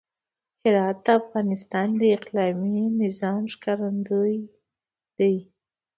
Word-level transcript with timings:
هرات 0.63 0.97
د 1.05 1.07
افغانستان 1.21 1.87
د 1.99 2.01
اقلیمي 2.17 2.85
نظام 3.03 3.41
ښکارندوی 3.53 4.35
دی. 5.17 5.35